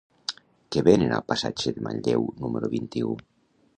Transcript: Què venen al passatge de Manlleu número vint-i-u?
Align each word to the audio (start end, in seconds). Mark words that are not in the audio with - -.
Què 0.75 0.83
venen 0.87 1.13
al 1.17 1.25
passatge 1.33 1.73
de 1.75 1.85
Manlleu 1.89 2.25
número 2.41 2.71
vint-i-u? 2.73 3.13